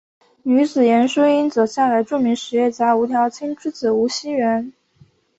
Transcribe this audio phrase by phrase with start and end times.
[0.41, 4.73] 女子严淑英则嫁给著名实业家吴调卿之子吴熙元。